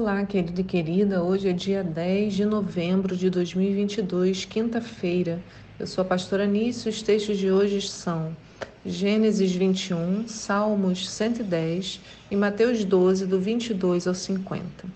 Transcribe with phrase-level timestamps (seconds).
[0.00, 1.22] Olá, querido e querida.
[1.22, 5.38] Hoje é dia 10 de novembro de 2022, quinta-feira.
[5.78, 6.88] Eu sou a pastora Nício.
[6.88, 8.34] Os textos de hoje são
[8.82, 12.00] Gênesis 21, Salmos 110
[12.30, 14.86] e Mateus 12, do 22 ao 50.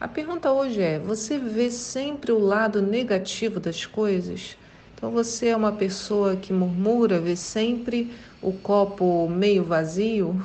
[0.00, 4.56] A pergunta hoje é: você vê sempre o lado negativo das coisas?
[4.94, 8.10] Então você é uma pessoa que murmura, vê sempre
[8.40, 10.42] o copo meio vazio?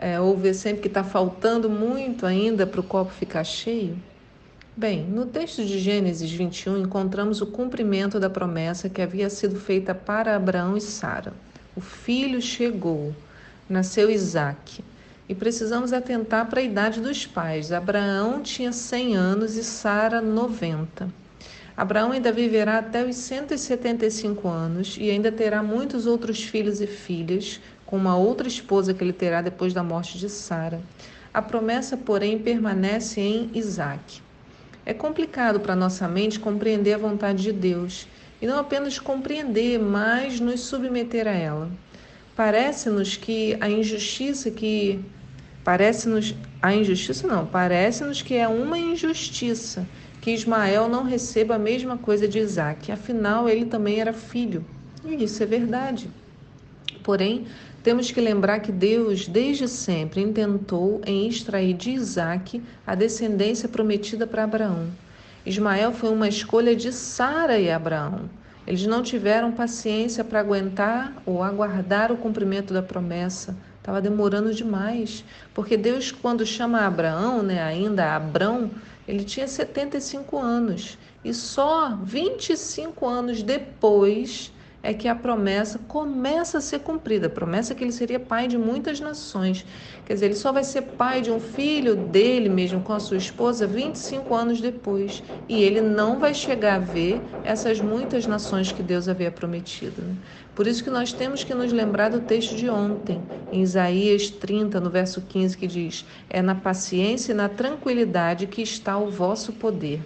[0.00, 3.98] É, ou ver sempre que está faltando muito ainda para o copo ficar cheio?
[4.74, 9.94] Bem, no texto de Gênesis 21 encontramos o cumprimento da promessa que havia sido feita
[9.94, 11.34] para Abraão e Sara.
[11.76, 13.14] O filho chegou,
[13.68, 14.82] nasceu Isaque.
[15.28, 17.70] E precisamos atentar para a idade dos pais.
[17.70, 21.08] Abraão tinha 100 anos e Sara 90.
[21.76, 27.60] Abraão ainda viverá até os 175 anos e ainda terá muitos outros filhos e filhas,
[27.90, 30.80] com uma outra esposa que ele terá depois da morte de Sara.
[31.34, 34.22] A promessa, porém, permanece em Isaac.
[34.86, 38.06] É complicado para nossa mente compreender a vontade de Deus
[38.40, 41.68] e não apenas compreender, mas nos submeter a ela.
[42.36, 45.04] Parece-nos que a injustiça que
[45.64, 49.86] parece-nos a injustiça não, parece-nos que é uma injustiça
[50.20, 52.92] que Ismael não receba a mesma coisa de Isaac.
[52.92, 54.64] Afinal, ele também era filho.
[55.04, 56.08] E isso é verdade.
[57.02, 57.46] Porém,
[57.82, 64.26] temos que lembrar que Deus, desde sempre, intentou em extrair de Isaac a descendência prometida
[64.26, 64.88] para Abraão.
[65.46, 68.28] Ismael foi uma escolha de Sara e Abraão.
[68.66, 73.56] Eles não tiveram paciência para aguentar ou aguardar o cumprimento da promessa.
[73.78, 78.70] Estava demorando demais, porque Deus, quando chama Abraão, né, ainda Abrão,
[79.08, 80.98] ele tinha 75 anos.
[81.24, 84.52] E só 25 anos depois
[84.82, 87.26] é que a promessa começa a ser cumprida.
[87.26, 89.64] A promessa é que ele seria pai de muitas nações.
[90.06, 93.16] Quer dizer, ele só vai ser pai de um filho dele mesmo com a sua
[93.16, 95.22] esposa 25 anos depois.
[95.48, 100.00] E ele não vai chegar a ver essas muitas nações que Deus havia prometido.
[100.00, 100.14] Né?
[100.54, 103.20] Por isso que nós temos que nos lembrar do texto de ontem,
[103.52, 108.62] em Isaías 30, no verso 15, que diz: É na paciência e na tranquilidade que
[108.62, 110.00] está o vosso poder.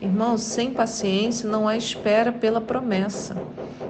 [0.00, 3.36] Irmãos, sem paciência não há espera pela promessa.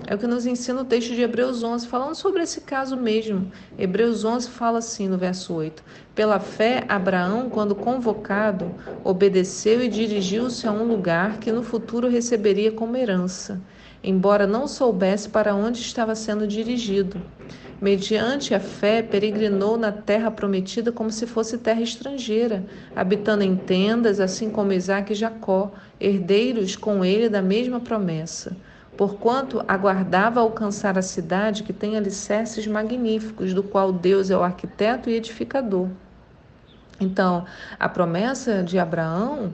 [0.04, 3.52] É o que nos ensina o texto de Hebreus 11, falando sobre esse caso mesmo.
[3.78, 5.82] Hebreus 11 fala assim no verso 8:
[6.12, 8.74] Pela fé, Abraão, quando convocado,
[9.04, 13.60] obedeceu e dirigiu-se a um lugar que no futuro receberia como herança,
[14.02, 17.22] embora não soubesse para onde estava sendo dirigido.
[17.80, 22.64] Mediante a fé, peregrinou na terra prometida como se fosse terra estrangeira,
[22.94, 28.56] habitando em tendas, assim como Isaac e Jacó, herdeiros com ele da mesma promessa.
[28.96, 35.08] Porquanto aguardava alcançar a cidade que tem alicerces magníficos, do qual Deus é o arquiteto
[35.08, 35.88] e edificador.
[37.00, 37.44] Então,
[37.78, 39.52] a promessa de Abraão,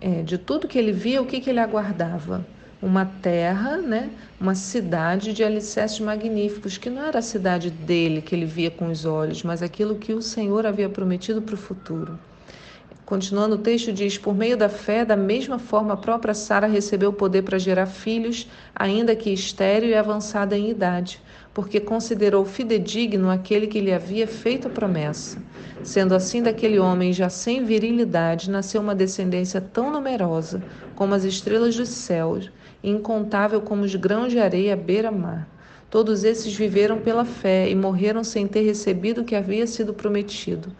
[0.00, 2.46] é, de tudo que ele via, o que, que ele aguardava?
[2.84, 8.34] uma terra, né, uma cidade de alicerces magníficos, que não era a cidade dele que
[8.34, 12.18] ele via com os olhos, mas aquilo que o Senhor havia prometido para o futuro.
[13.06, 17.10] Continuando o texto diz: Por meio da fé, da mesma forma, a própria Sara recebeu
[17.10, 21.20] o poder para gerar filhos, ainda que estéril e avançada em idade,
[21.52, 25.38] porque considerou fidedigno aquele que lhe havia feito a promessa.
[25.82, 30.62] Sendo assim, daquele homem já sem virilidade, nasceu uma descendência tão numerosa
[30.94, 32.50] como as estrelas dos céus
[32.84, 35.48] incontável como os grãos de areia à beira-mar.
[35.88, 40.72] Todos esses viveram pela fé e morreram sem ter recebido o que havia sido prometido.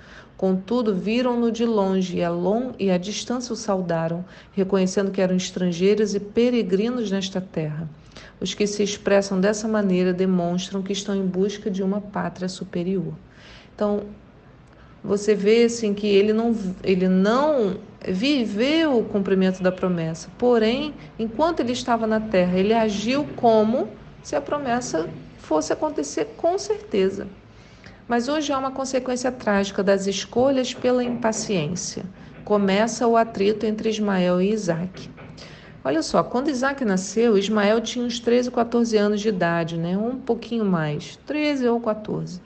[0.44, 4.22] Contudo, viram-no de longe e a, long, e a distância o saudaram,
[4.52, 7.88] reconhecendo que eram estrangeiros e peregrinos nesta terra.
[8.38, 13.14] Os que se expressam dessa maneira demonstram que estão em busca de uma pátria superior.
[13.74, 14.02] Então,
[15.02, 20.28] você vê assim que ele não, ele não viveu o cumprimento da promessa.
[20.36, 23.88] Porém, enquanto ele estava na terra, ele agiu como
[24.22, 25.08] se a promessa
[25.38, 27.26] fosse acontecer com certeza.
[28.06, 32.04] Mas hoje há uma consequência trágica das escolhas pela impaciência.
[32.44, 35.10] Começa o atrito entre Ismael e Isaac.
[35.82, 39.96] Olha só, quando Isaac nasceu, Ismael tinha uns 13 ou 14 anos de idade, né?
[39.96, 42.40] um pouquinho mais, 13 ou 14.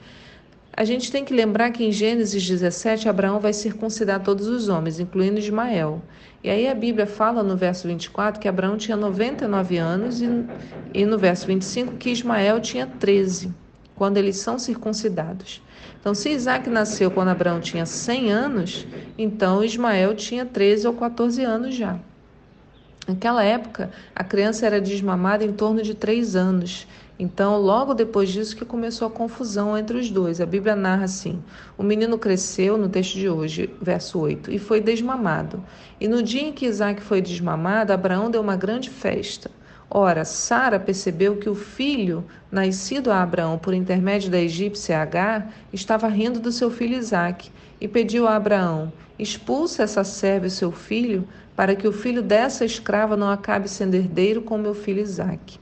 [0.71, 4.97] A gente tem que lembrar que em Gênesis 17, Abraão vai circuncidar todos os homens,
[4.97, 6.01] incluindo Ismael.
[6.41, 10.27] E aí a Bíblia fala no verso 24 que Abraão tinha 99 anos e,
[10.93, 13.53] e no verso 25 que Ismael tinha 13,
[13.99, 15.61] quando eles são circuncidados.
[15.99, 18.87] Então, se Isaac nasceu quando Abraão tinha 100 anos,
[19.17, 21.99] então Ismael tinha 13 ou 14 anos já.
[23.05, 26.87] Naquela época, a criança era desmamada em torno de 3 anos
[27.19, 30.39] Então, logo depois disso que começou a confusão entre os dois.
[30.39, 31.43] A Bíblia narra assim:
[31.77, 35.61] o menino cresceu, no texto de hoje, verso 8, e foi desmamado.
[35.99, 39.51] E no dia em que Isaac foi desmamado, Abraão deu uma grande festa.
[39.91, 46.07] Ora, Sara percebeu que o filho, nascido a Abraão por intermédio da egípcia Agar, estava
[46.07, 47.49] rindo do seu filho Isaque,
[47.81, 52.63] e pediu a Abraão: expulsa essa serva e seu filho, para que o filho dessa
[52.63, 55.59] escrava não acabe sendo herdeiro com meu filho Isaque.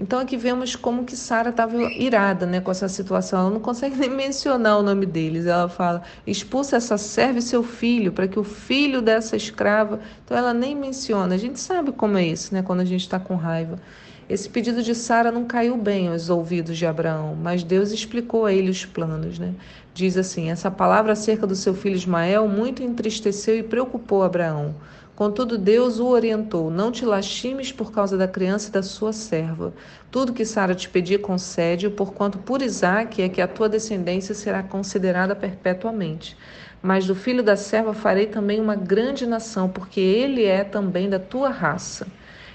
[0.00, 3.40] Então aqui vemos como que Sara estava irada, né, com essa situação.
[3.40, 5.44] Ela não consegue nem mencionar o nome deles.
[5.44, 10.00] Ela fala: "Expulsa essa serva e seu filho, para que o filho dessa escrava".
[10.24, 11.34] Então ela nem menciona.
[11.34, 13.78] A gente sabe como é isso, né, quando a gente está com raiva.
[14.26, 18.52] Esse pedido de Sara não caiu bem aos ouvidos de Abraão, mas Deus explicou a
[18.54, 19.54] ele os planos, né?
[19.92, 24.76] Diz assim: essa palavra acerca do seu filho Ismael muito entristeceu e preocupou Abraão.
[25.20, 29.74] Contudo, Deus o orientou: Não te lastimes por causa da criança e da sua serva.
[30.10, 34.62] Tudo que Sara te pedir, concede-o, porquanto por Isaque é que a tua descendência será
[34.62, 36.38] considerada perpetuamente.
[36.80, 41.18] Mas do filho da serva farei também uma grande nação, porque ele é também da
[41.18, 42.06] tua raça.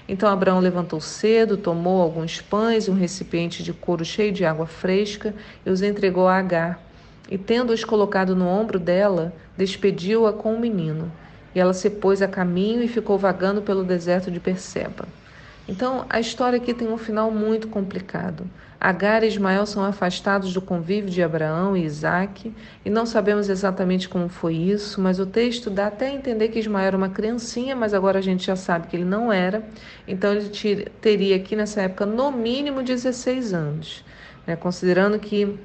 [0.08, 4.66] Então Abraão levantou cedo, tomou alguns pães e um recipiente de couro cheio de água
[4.66, 5.32] fresca
[5.64, 6.82] e os entregou a Agar.
[7.30, 11.12] E tendo-os colocado no ombro dela, despediu-a com o menino.
[11.56, 15.08] E ela se pôs a caminho e ficou vagando pelo deserto de Perseba.
[15.66, 18.44] Então, a história aqui tem um final muito complicado.
[18.78, 22.52] Agar e Ismael são afastados do convívio de Abraão e Isaac,
[22.84, 26.58] e não sabemos exatamente como foi isso, mas o texto dá até a entender que
[26.58, 29.64] Ismael era uma criancinha, mas agora a gente já sabe que ele não era.
[30.06, 34.04] Então, ele teria aqui nessa época no mínimo 16 anos,
[34.46, 34.56] né?
[34.56, 35.58] considerando que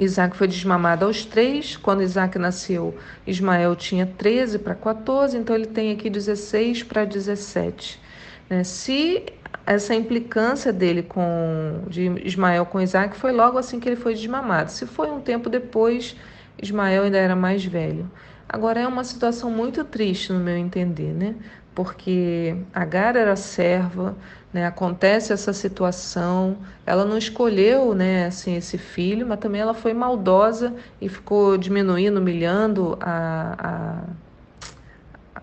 [0.00, 1.76] Isaac foi desmamado aos três.
[1.76, 8.00] Quando Isaac nasceu, Ismael tinha 13 para 14, então ele tem aqui 16 para 17.
[8.48, 8.64] Né?
[8.64, 9.24] Se
[9.66, 14.70] essa implicância dele com de Ismael com Isaac foi logo assim que ele foi desmamado.
[14.72, 16.16] Se foi um tempo depois,
[16.60, 18.10] Ismael ainda era mais velho.
[18.48, 21.36] Agora é uma situação muito triste no meu entender, né?
[21.74, 24.16] Porque Agar era serva,
[24.52, 24.66] né?
[24.66, 30.74] Acontece essa situação, ela não escolheu, né, assim, esse filho, mas também ela foi maldosa
[31.00, 34.02] e ficou diminuindo, humilhando a,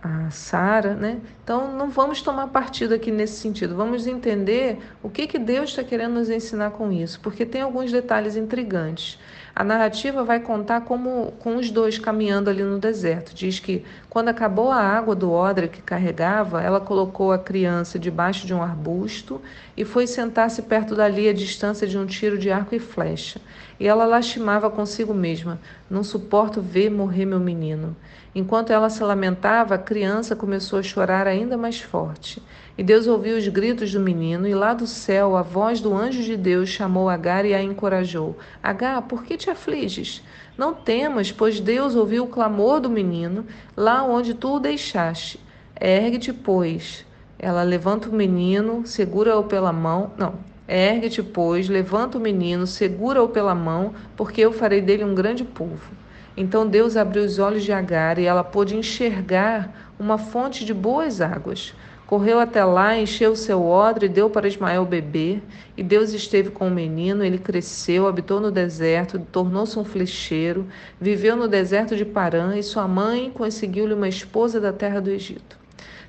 [0.02, 1.20] a, a Sara, né?
[1.44, 5.84] Então não vamos tomar partido aqui nesse sentido, vamos entender o que que Deus está
[5.84, 9.18] querendo nos ensinar com isso, porque tem alguns detalhes intrigantes.
[9.60, 13.34] A narrativa vai contar como com os dois caminhando ali no deserto.
[13.34, 18.46] Diz que quando acabou a água do odre que carregava, ela colocou a criança debaixo
[18.46, 19.42] de um arbusto
[19.76, 23.42] e foi sentar-se perto dali a distância de um tiro de arco e flecha.
[23.80, 25.60] E ela lastimava consigo mesma:
[25.90, 27.96] Não suporto ver morrer meu menino.
[28.34, 32.42] Enquanto ela se lamentava, a criança começou a chorar ainda mais forte.
[32.78, 36.22] E Deus ouviu os gritos do menino, e lá do céu a voz do anjo
[36.22, 40.24] de Deus chamou Agar e a encorajou: Agar, por que te afliges?
[40.58, 43.46] Não temas, pois Deus ouviu o clamor do menino
[43.76, 45.40] lá onde tu o deixaste.
[45.80, 47.06] Ergue-te, pois.
[47.40, 50.12] Ela levanta o menino, segura-o pela mão.
[50.18, 50.36] Não,
[50.68, 55.92] ergue-te, pois, levanta o menino, segura-o pela mão, porque eu farei dele um grande povo.
[56.36, 61.20] Então Deus abriu os olhos de Agar e ela pôde enxergar uma fonte de boas
[61.20, 61.74] águas.
[62.06, 65.44] Correu até lá, encheu seu odre e deu para Ismael beber.
[65.76, 70.68] E Deus esteve com o menino, ele cresceu, habitou no deserto, tornou-se um flecheiro,
[71.02, 75.58] viveu no deserto de Parã e sua mãe conseguiu-lhe uma esposa da terra do Egito.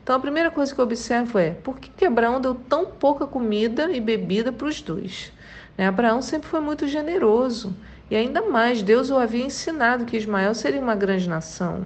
[0.09, 3.27] Então a primeira coisa que eu observo é por que, que Abraão deu tão pouca
[3.27, 5.31] comida e bebida para os dois?
[5.77, 5.87] Né?
[5.87, 7.77] Abraão sempre foi muito generoso
[8.11, 11.85] e ainda mais, Deus o havia ensinado que Ismael seria uma grande nação.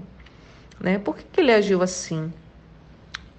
[0.79, 1.00] Né?
[1.00, 2.33] Por que, que ele agiu assim?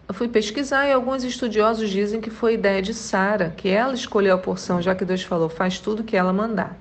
[0.05, 4.35] Eu fui pesquisar e alguns estudiosos dizem que foi ideia de Sara, que ela escolheu
[4.35, 6.77] a porção, já que Deus falou, faz tudo que ela mandar.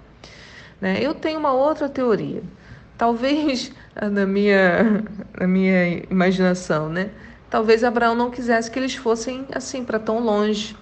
[0.80, 0.98] Né?
[1.00, 2.42] Eu tenho uma outra teoria.
[2.98, 5.04] Talvez, na minha,
[5.38, 7.08] na minha imaginação, né?
[7.52, 10.74] Talvez Abraão não quisesse que eles fossem assim para tão longe.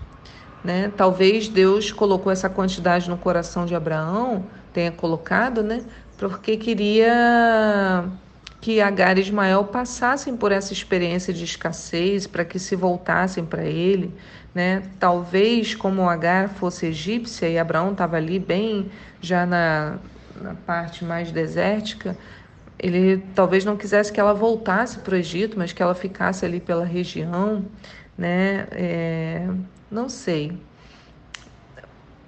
[0.63, 0.93] Né?
[0.97, 5.83] Talvez Deus colocou essa quantidade no coração de Abraão, tenha colocado, né?
[6.17, 8.05] porque queria
[8.61, 13.65] que Agar e Ismael passassem por essa experiência de escassez para que se voltassem para
[13.65, 14.15] ele,
[14.55, 14.83] né?
[15.01, 19.99] Talvez como Agar fosse egípcia e Abraão estava ali bem já na,
[20.41, 22.17] na parte mais desértica,
[22.83, 26.61] ele talvez não quisesse que ela voltasse para o Egito, mas que ela ficasse ali
[26.61, 27.65] pela região,
[28.17, 28.67] né?
[28.73, 29.49] É,
[29.91, 30.53] não sei.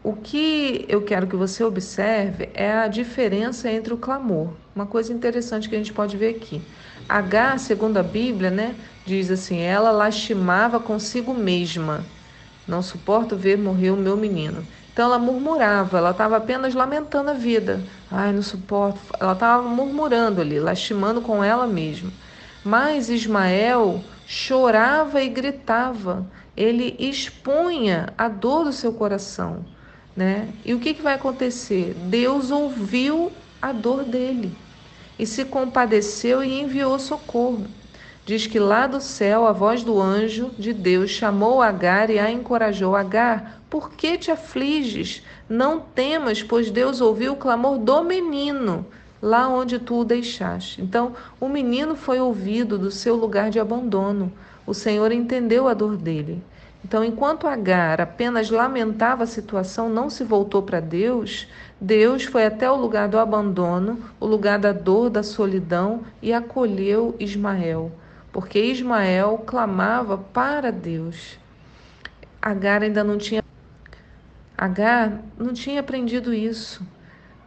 [0.04, 4.54] O que eu quero que você observe é a diferença entre o clamor.
[4.74, 6.60] Uma coisa interessante que a gente pode ver aqui.
[7.08, 12.04] H, segundo a Bíblia, né, diz assim: ela lastimava consigo mesma.
[12.66, 14.66] Não suporto ver morrer o meu menino.
[14.92, 17.88] Então ela murmurava, ela estava apenas lamentando a vida.
[18.10, 19.00] Ai, não suporto.
[19.18, 22.12] Ela estava murmurando ali, lastimando com ela mesma.
[22.62, 26.30] Mas Ismael chorava e gritava.
[26.56, 29.66] Ele expunha a dor do seu coração,
[30.14, 30.54] né?
[30.64, 31.94] E o que, que vai acontecer?
[31.94, 34.58] Deus ouviu a dor dele
[35.18, 37.81] e se compadeceu e enviou socorro.
[38.24, 42.30] Diz que lá do céu a voz do anjo de Deus chamou Agar e a
[42.30, 45.24] encorajou: Agar, por que te afliges?
[45.48, 48.86] Não temas, pois Deus ouviu o clamor do menino
[49.22, 50.82] lá onde tu o deixaste.
[50.82, 54.32] Então, o menino foi ouvido do seu lugar de abandono.
[54.66, 56.42] O Senhor entendeu a dor dele.
[56.84, 61.46] Então, enquanto Agar apenas lamentava a situação, não se voltou para Deus,
[61.80, 67.14] Deus foi até o lugar do abandono, o lugar da dor, da solidão e acolheu
[67.20, 67.92] Ismael,
[68.32, 71.38] porque Ismael clamava para Deus.
[72.40, 73.44] Agar ainda não tinha
[74.56, 76.84] Agar não tinha aprendido isso.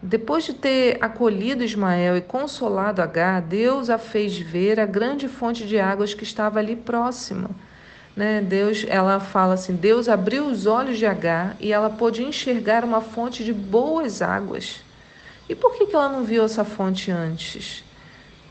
[0.02, 5.66] Depois de ter acolhido Ismael e consolado Agar, Deus a fez ver a grande fonte
[5.66, 7.50] de águas que estava ali próxima
[8.16, 8.42] né?
[8.42, 13.02] Deus, ela fala assim: Deus abriu os olhos de Agar e ela pôde enxergar uma
[13.02, 14.82] fonte de boas águas.
[15.50, 17.84] E por que, que ela não viu essa fonte antes?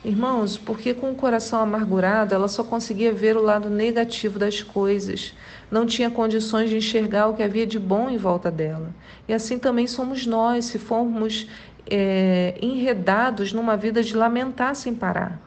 [0.05, 5.33] Irmãos, porque com o coração amargurado ela só conseguia ver o lado negativo das coisas,
[5.71, 8.95] não tinha condições de enxergar o que havia de bom em volta dela.
[9.27, 11.49] E assim também somos nós, se formos
[11.91, 15.41] é, enredados numa vida de lamentar sem parar.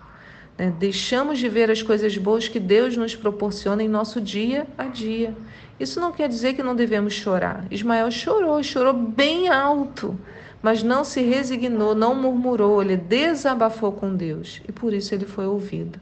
[0.57, 0.73] Né?
[0.79, 5.35] Deixamos de ver as coisas boas que Deus nos proporciona em nosso dia a dia.
[5.79, 7.65] Isso não quer dizer que não devemos chorar.
[7.69, 10.17] Ismael chorou, chorou bem alto,
[10.61, 15.45] mas não se resignou, não murmurou, ele desabafou com Deus e por isso ele foi
[15.45, 15.99] ouvido.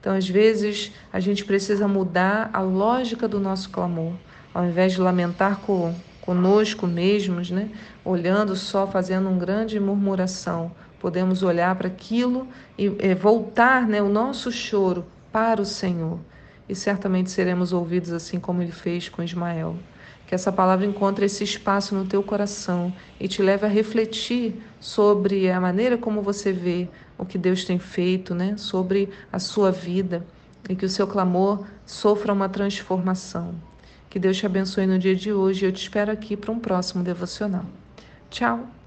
[0.00, 4.12] Então, às vezes, a gente precisa mudar a lógica do nosso clamor.
[4.54, 7.68] Ao invés de lamentar com, conosco mesmos, né?
[8.04, 12.46] olhando só, fazendo uma grande murmuração, podemos olhar para aquilo
[12.76, 16.18] e é, voltar né, o nosso choro para o Senhor.
[16.68, 19.76] E certamente seremos ouvidos assim como ele fez com Ismael.
[20.28, 25.50] Que essa palavra encontre esse espaço no teu coração e te leve a refletir sobre
[25.50, 28.54] a maneira como você vê o que Deus tem feito, né?
[28.58, 30.24] sobre a sua vida
[30.68, 33.54] e que o seu clamor sofra uma transformação.
[34.10, 36.60] Que Deus te abençoe no dia de hoje e eu te espero aqui para um
[36.60, 37.64] próximo devocional.
[38.30, 38.77] Tchau!